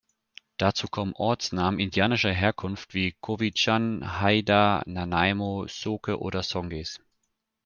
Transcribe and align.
Dazu 0.57 0.87
kommen 0.87 1.13
Ortsnamen 1.13 1.77
indianischer 1.79 2.31
Herkunft 2.33 2.95
wie 2.95 3.15
Cowichan, 3.21 4.19
Haida, 4.19 4.81
Nanaimo, 4.87 5.67
Sooke 5.67 6.17
oder 6.19 6.41
Songhees. 6.41 6.99